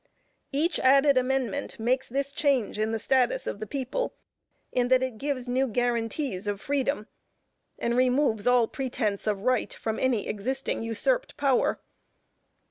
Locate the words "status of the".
2.97-3.67